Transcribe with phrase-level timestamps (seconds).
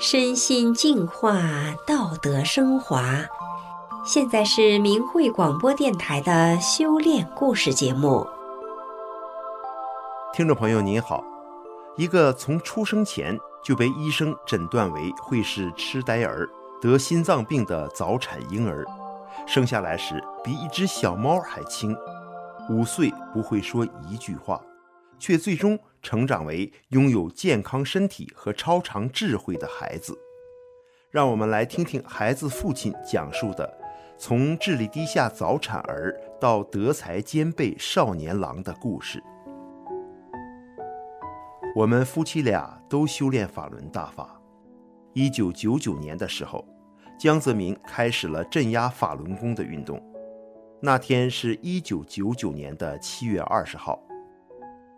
[0.00, 1.40] 身心净化，
[1.84, 3.02] 道德升华。
[4.06, 8.24] 现在是明慧广播电台的修炼故事节目。
[10.32, 11.24] 听众朋友您好，
[11.96, 16.48] 一个从出生前就被医生诊断为会是痴呆儿、
[16.80, 18.86] 得心脏病的早产婴儿，
[19.48, 21.96] 生下来时比一只小猫还轻，
[22.70, 24.60] 五岁不会说一句话，
[25.18, 25.78] 却最终。
[26.00, 30.16] 成长为拥有健康身体和超常智慧的孩子，
[31.10, 33.78] 让我们来听听孩子父亲讲述的
[34.16, 39.20] 从智力低下早产儿到德才兼备少年郎的故事。
[41.74, 44.40] 我们夫妻俩都修炼法轮大法。
[45.14, 46.64] 一九九九年的时候，
[47.18, 50.00] 江泽民开始了镇压法轮功的运动。
[50.80, 54.00] 那天是一九九九年的七月二十号，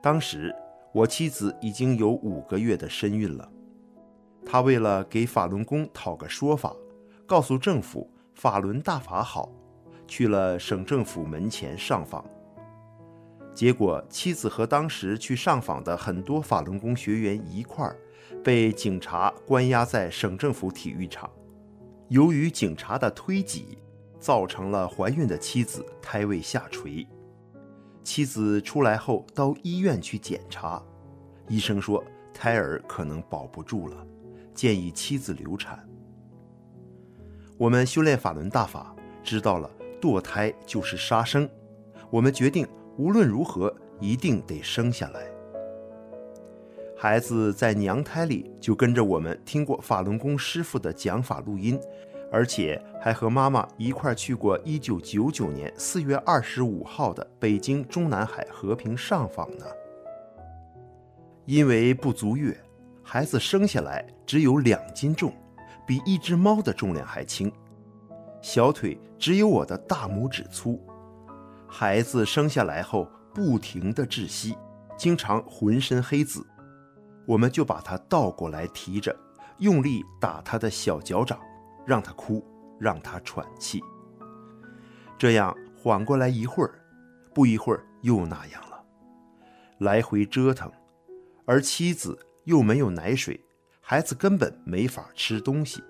[0.03, 0.55] 当时。
[0.93, 3.49] 我妻子已经有五个月的身孕了，
[4.45, 6.75] 她为了给法轮功讨个说法，
[7.29, 9.49] 告诉政府法轮大法好，
[10.09, 12.25] 去了省政府门前上访。
[13.55, 17.97] 结果，妻子和当时去上访的很多法轮功学员一块儿，
[18.43, 21.31] 被警察关押在省政府体育场。
[22.09, 23.79] 由于警察的推挤，
[24.19, 27.07] 造成了怀孕的妻子胎位下垂。
[28.13, 30.83] 妻子出来后到医院去检查，
[31.47, 32.03] 医生说
[32.35, 34.05] 胎儿可能保不住了，
[34.53, 35.89] 建议妻子流产。
[37.57, 41.49] 我们修炼法轮大法，知道了堕胎就是杀生，
[42.11, 42.67] 我们决定
[42.99, 45.31] 无论如何一定得生下来。
[46.99, 51.81] 孩子在娘胎里就跟着我们听过法轮功师傅的讲法录音。
[52.33, 59.65] 而且还和妈妈一块去过1999年4月25号的北京中南海和平上访呢。
[61.45, 62.57] 因为不足月，
[63.03, 65.33] 孩子生下来只有两斤重，
[65.85, 67.51] 比一只猫的重量还轻，
[68.41, 70.81] 小腿只有我的大拇指粗。
[71.67, 74.57] 孩子生下来后不停地窒息，
[74.97, 76.47] 经常浑身黑紫，
[77.27, 79.17] 我们就把他倒过来提着，
[79.59, 81.37] 用力打他的小脚掌。
[81.87, 82.45] 让他哭，
[82.79, 83.83] 让他喘气，
[85.19, 86.75] 这样缓过来一会儿，
[87.35, 88.85] 不一会儿又那样了，
[89.79, 90.71] 来回折腾，
[91.45, 93.41] 而妻子又没有奶水，
[93.81, 95.83] 孩子根本没法吃东西。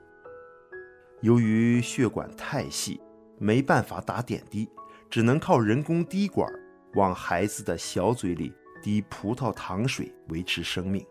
[1.20, 3.00] 由于血管太细，
[3.38, 4.68] 没办法打点滴，
[5.10, 6.50] 只能靠人工滴管
[6.94, 8.52] 往孩子的小嘴里
[8.82, 11.04] 滴葡萄糖水维持生命。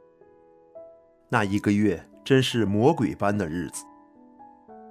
[1.29, 3.85] 那一个月真是魔鬼般的日子。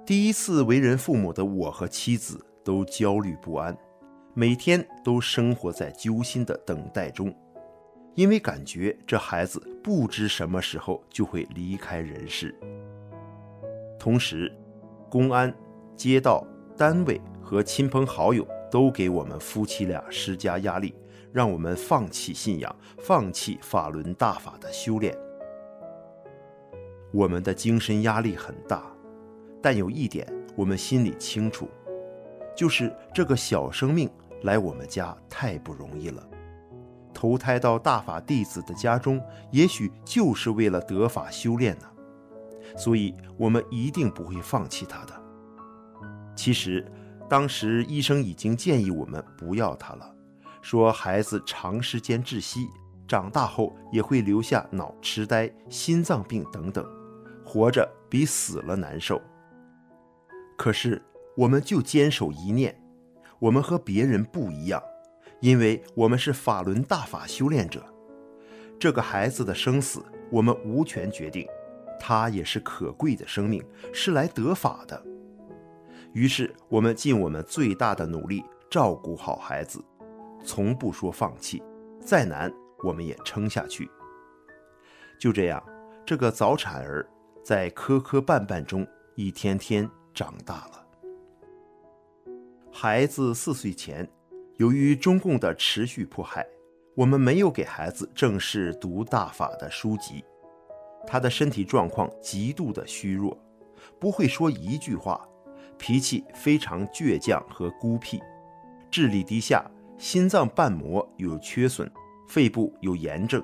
[0.09, 3.77] 第一次为人父母的我和妻子都焦虑不安，
[4.33, 7.31] 每天都生活在揪心的等待中，
[8.15, 12.55] 因为感觉这孩子不知什么时候就会离开人世。
[13.99, 14.51] 同时，
[15.11, 15.55] 公安、
[15.95, 16.43] 街道、
[16.75, 20.95] 单位和亲朋好友都给我们夫妻俩施加压力，
[21.31, 25.15] 让我们放弃信仰，放弃法轮大法的修炼。
[27.13, 28.91] 我们的精神压力很大。
[29.61, 31.69] 但有一点，我们心里清楚，
[32.55, 34.09] 就是这个小生命
[34.43, 36.27] 来我们家太不容易了，
[37.13, 39.21] 投胎到大法弟子的家中，
[39.51, 41.85] 也许就是为了得法修炼呢。
[42.77, 45.13] 所以，我们一定不会放弃他的。
[46.35, 46.85] 其实，
[47.27, 50.15] 当时医生已经建议我们不要他了，
[50.61, 52.69] 说孩子长时间窒息，
[53.07, 56.85] 长大后也会留下脑痴呆、心脏病等等，
[57.43, 59.19] 活着比死了难受。
[60.59, 61.01] 可是，
[61.37, 62.77] 我们就坚守一念，
[63.39, 64.83] 我们和别人不一样，
[65.39, 67.81] 因为我们是法轮大法修炼者。
[68.77, 71.47] 这个孩子的生死，我们无权决定，
[71.97, 75.01] 他也是可贵的生命，是来得法的。
[76.11, 79.81] 于是，我们尽我们最大的努力照顾好孩子，
[80.43, 81.63] 从不说放弃，
[82.01, 82.51] 再难
[82.83, 83.89] 我们也撑下去。
[85.17, 85.63] 就这样，
[86.05, 87.09] 这个早产儿
[87.45, 88.85] 在磕磕绊绊中
[89.15, 89.89] 一天天。
[90.19, 90.85] 长大了，
[92.69, 94.05] 孩子四岁前，
[94.57, 96.45] 由于中共的持续迫害，
[96.93, 100.21] 我们没有给孩子正式读大法的书籍。
[101.07, 103.41] 他的身体状况极度的虚弱，
[103.97, 105.25] 不会说一句话，
[105.77, 108.21] 脾气非常倔强和孤僻，
[108.91, 109.63] 智力低下，
[109.97, 111.89] 心脏瓣膜有缺损，
[112.27, 113.41] 肺部有炎症，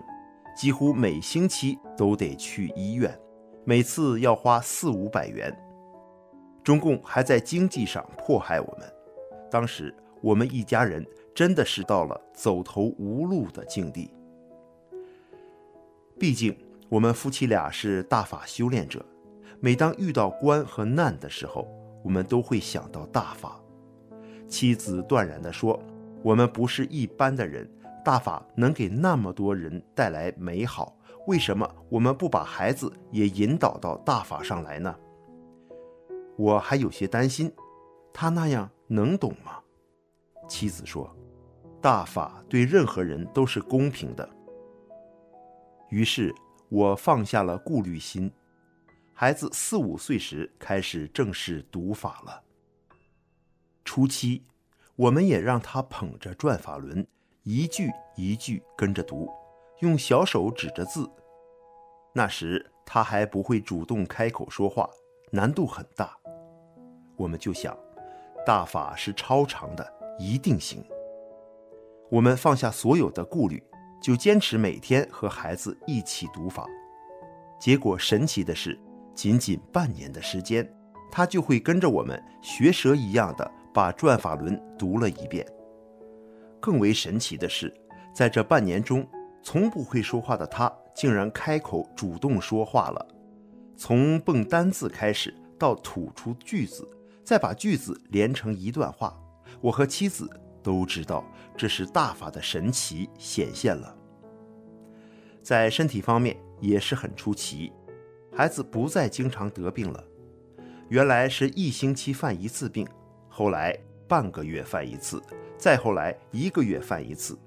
[0.57, 3.17] 几乎每星期都得去医院，
[3.63, 5.57] 每次要花四五百元。
[6.65, 8.91] 中共还在经济上迫害我们，
[9.51, 14.09] 当时我们一家人真的是到了走投无路的境地。
[16.17, 16.57] 毕竟
[16.89, 19.05] 我们夫妻俩是大法修炼者，
[19.59, 21.67] 每当遇到关和难的时候，
[22.03, 23.61] 我们都会想到大法。
[24.47, 25.79] 妻子断然地说
[26.23, 27.69] ：“我们不是一般的人，
[28.03, 30.97] 大法能给那么多人带来美好，
[31.27, 34.95] 为什么我们不把孩子也引导到大法上来呢？”
[36.37, 37.51] 我还有些担心，
[38.13, 39.59] 他那样能懂吗？
[40.47, 41.09] 妻子说
[41.81, 44.29] ：“大法对任何人都是公平的。”
[45.89, 46.33] 于是，
[46.69, 48.31] 我放下了顾虑心。
[49.13, 52.43] 孩子四五岁时开始正式读法了。
[53.85, 54.43] 初期，
[54.95, 57.07] 我们也让他捧着转法轮，
[57.43, 59.31] 一句一句跟着读，
[59.79, 61.09] 用小手指着字。
[62.13, 64.89] 那时他还不会主动开口说话，
[65.31, 66.17] 难度很大。
[67.15, 67.77] 我们就想，
[68.45, 70.83] 大法是超长的，一定行。
[72.09, 73.61] 我们放下所有的顾虑，
[74.01, 76.65] 就坚持每天和孩子一起读法。
[77.59, 78.79] 结果神奇的是，
[79.13, 80.69] 仅仅半年的时间，
[81.11, 85.45] 他就会跟着我们学蛇一样的把转法轮读了一遍。
[86.59, 87.73] 更为神奇的是，
[88.13, 89.07] 在这半年中，
[89.41, 93.07] 从不会说话的他，竟然开口主动说话了。
[93.75, 96.87] 从蹦单字开始，到吐出句子，
[97.25, 99.19] 再把句子连成一段话，
[99.59, 100.29] 我和妻子
[100.61, 101.25] 都知道
[101.57, 103.97] 这是大法的神奇显现了。
[105.41, 107.73] 在身体方面也是很出奇。
[108.31, 110.03] 孩子不再经常得病了，
[110.89, 112.85] 原来是一星期犯一次病，
[113.29, 113.75] 后来
[114.07, 115.23] 半个月犯一次，
[115.57, 117.37] 再后来一个月犯一次。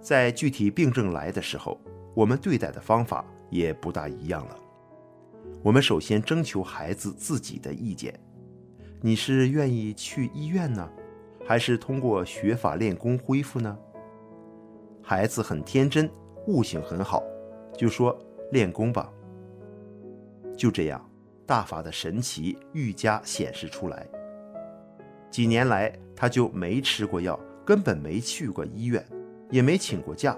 [0.00, 1.80] 在具体病症来的时候，
[2.12, 4.58] 我们对待的方法也不大一样了。
[5.62, 8.18] 我们首先征求孩子自己的意见：
[9.06, 10.90] 你是愿意去医院呢，
[11.46, 13.78] 还是通过学法练功恢复呢？
[15.02, 16.10] 孩子很天真，
[16.46, 17.22] 悟性很好，
[17.76, 18.18] 就说
[18.50, 19.12] 练功吧。
[20.56, 21.06] 就这样，
[21.44, 24.06] 大法的神奇愈加显示出来。
[25.30, 29.06] 几年来，他就没吃过药，根本没去过医院，
[29.50, 30.34] 也没请过假。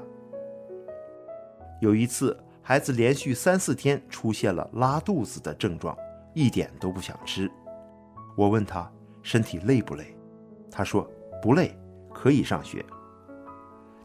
[1.80, 5.96] 有一次，孩子连续三四天出现了拉肚子的症状，
[6.34, 7.48] 一点都不想吃。
[8.36, 8.88] 我问他
[9.22, 10.16] 身体累不累，
[10.70, 11.10] 他说
[11.42, 11.76] 不累，
[12.12, 12.84] 可以上学。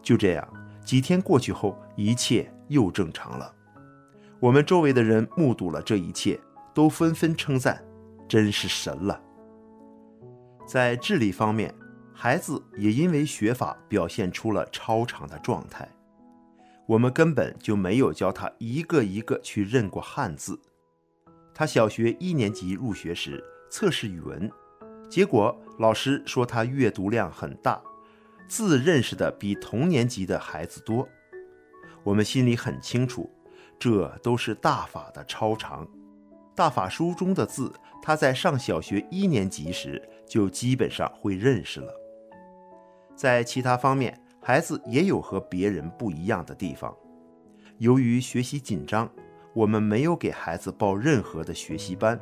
[0.01, 0.47] 就这样，
[0.83, 3.53] 几天过去后，一切又正常了。
[4.39, 6.39] 我们周围的人目睹了这一切，
[6.73, 7.83] 都纷纷称赞
[8.27, 9.21] ：“真是神了。”
[10.65, 11.75] 在智力方面，
[12.13, 15.87] 孩子也因为学法表现出了超常的状态。
[16.87, 20.59] 我们根本就没有教他一个一个去认过汉字。
[21.53, 24.51] 他小学一年级入学时测试语文，
[25.09, 27.81] 结果老师说他阅读量很大，
[28.47, 31.07] 字认识的比同年级的孩子多。
[32.03, 33.31] 我们心里很清楚。
[33.79, 35.87] 这都是大法的超常，
[36.53, 41.91] 大法书中的字，他在上小学一年级时就基本上会认识了。
[43.15, 46.95] 在其他方面，孩子也有和别人不一样的地方。
[47.79, 49.09] 由于学习紧张，
[49.55, 52.19] 我们没有给孩子报任何的学习班，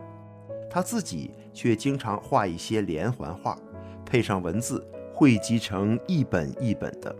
[0.69, 3.57] 他自己却经常画一些连环画，
[4.05, 7.15] 配上文字，汇集成一本一本的。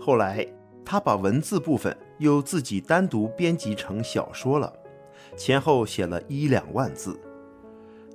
[0.00, 0.46] 后来，
[0.84, 4.72] 他把文字部分又自己单独编辑成小说了，
[5.36, 7.18] 前后写了一两万字。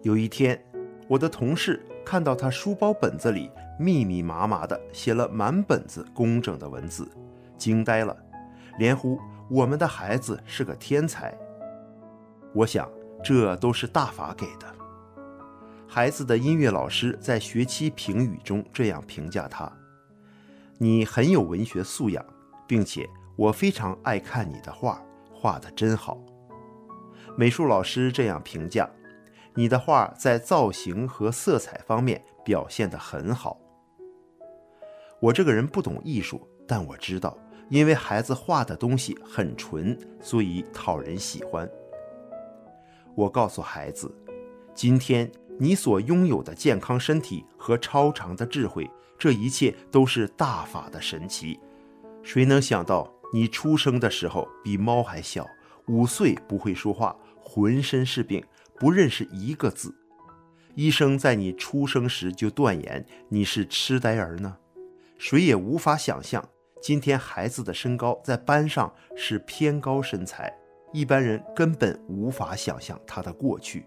[0.04, 0.62] 有一天，
[1.08, 3.50] 我的同事看到他书包本子里
[3.80, 7.08] 密密麻麻地写了满本子工整的文字，
[7.58, 8.16] 惊呆了，
[8.78, 9.18] 连呼
[9.50, 11.36] 我们的孩子是个天才。
[12.54, 12.90] 我想，
[13.24, 14.76] 这都是大法给的。
[15.88, 19.72] 孩子的音乐老师在学期评语中这样评价他：
[20.78, 22.26] 你很有文学素养。
[22.68, 26.18] 并且我非常爱看你的画，画得真好。
[27.38, 28.90] 美术老师这样评价：
[29.54, 33.58] 你的画在造型和色彩方面表现得很好。
[35.22, 37.38] 我这个人不懂艺术，但我知道，
[37.70, 41.66] 因为孩子画的东西很纯，所以讨人喜欢。
[43.18, 44.16] 我告诉孩子，
[44.76, 51.60] 今天你所拥有的健康身体和超常的智慧，这一切都是大法的神奇。
[52.22, 55.48] 谁能想到你出生的时候比猫还小，
[55.88, 58.46] 五岁不会说话，浑身是病，
[58.80, 59.96] 不认识一个字。
[60.76, 64.58] 医生在你出生时就断言你是痴呆儿呢。
[65.18, 66.48] 谁也无法想象，
[66.80, 70.56] 今天孩子的身高在班上是偏高身材，
[70.92, 73.86] 一般人根本无法想象他的过去。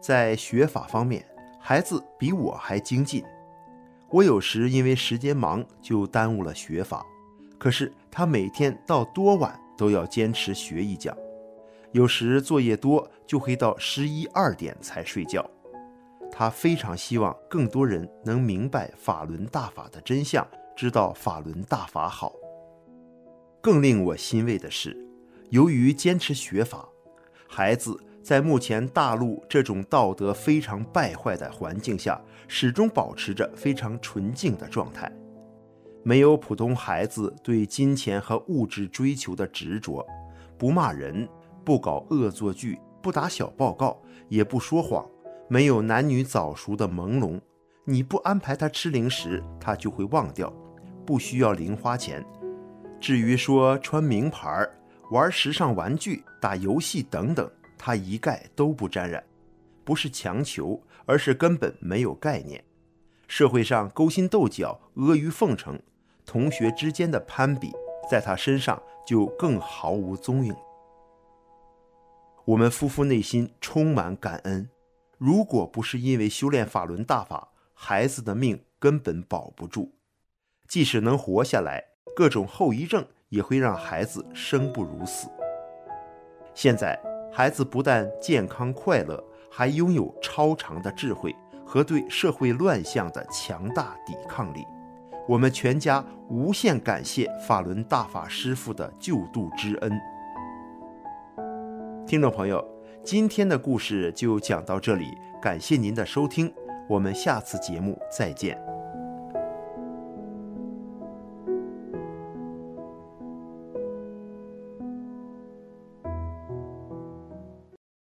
[0.00, 1.24] 在学法方面，
[1.60, 3.24] 孩子比我还精进。
[4.10, 7.04] 我有时因为时间忙，就耽误了学法。
[7.58, 11.16] 可是他每天到多晚都要坚持学一讲，
[11.92, 15.48] 有时作业多，就会到十一二点才睡觉。
[16.30, 22.32] 他非常希望更多人能明白法轮大法的真相，知道法轮大法好。
[23.62, 24.96] 更令我欣慰的是，
[25.50, 26.88] 由于坚持学法，
[27.48, 35.10] 孩子在目前大陆这种道德非常败坏的环境下，始终保持着非常纯净的状态，
[36.02, 40.04] 没有普通孩子对金钱和物质追求的执着，
[40.58, 41.28] 不骂人，
[41.64, 45.08] 不搞恶作剧，不打小报告，也不说谎。
[45.48, 47.40] 没有男女早熟的朦胧，
[47.84, 50.52] 你不安排他吃零食，他就会忘掉，
[51.06, 52.24] 不需要零花钱。
[53.00, 54.76] 至于说穿名牌儿、
[55.10, 57.48] 玩时尚玩具、打游戏等等，
[57.78, 59.22] 他一概都不沾染。
[59.84, 62.62] 不是强求，而是根本没有概念。
[63.28, 65.80] 社会上勾心斗角、阿谀奉承，
[66.24, 67.72] 同学之间的攀比，
[68.10, 70.54] 在他身上就更毫无踪影。
[72.44, 74.68] 我们夫妇内心充满感恩。
[75.18, 79.92] 如果不是因为修炼法轮大法，孩子的命根本保不住。
[80.68, 81.82] 即使能活下来，
[82.16, 85.28] 各种后遗症也会让孩子生不如死。
[86.54, 86.98] 现在，
[87.32, 94.64] 孩子不但健康快乐，还拥有超长的智慧和对社会乱象的强大抵抗力。
[95.28, 99.92] 我们全家无限感谢法轮大法师父的救度之恩。
[102.06, 102.64] 听众朋友。
[103.04, 106.52] 今天的故事就讲到这里，感谢您的收听，
[106.88, 108.75] 我们下次节目再见。